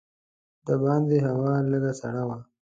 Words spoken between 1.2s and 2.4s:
هوا لږه سړه وه.